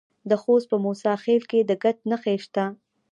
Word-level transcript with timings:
د 0.29 0.31
خوست 0.41 0.67
په 0.71 0.77
موسی 0.85 1.13
خیل 1.23 1.43
کې 1.51 1.59
د 1.69 1.71
ګچ 1.83 1.97
نښې 2.11 2.35
شته. 2.45 2.63